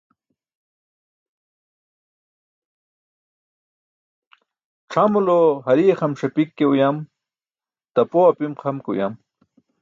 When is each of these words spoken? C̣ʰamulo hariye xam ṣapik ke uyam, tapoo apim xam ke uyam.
C̣ʰamulo 4.91 5.39
hariye 5.65 5.93
xam 5.99 6.13
ṣapik 6.19 6.49
ke 6.57 6.65
uyam, 6.73 6.97
tapoo 7.93 8.25
apim 8.29 8.53
xam 8.61 8.77
ke 8.83 8.89
uyam. 8.93 9.13